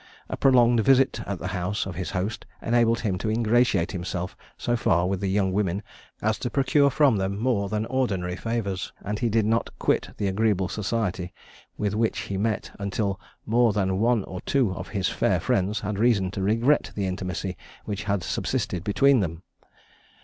[0.29, 4.75] A prolonged visit at the house of his host enabled him to ingratiate himself so
[4.75, 5.83] far with the young women
[6.23, 10.25] as to procure from them more than ordinary favours; and he did not quit the
[10.25, 11.31] agreeable society
[11.77, 15.99] with which he met, until more than one or two of his fair friends had
[15.99, 17.55] reason to regret the intimacy
[17.85, 19.43] which had subsisted between them.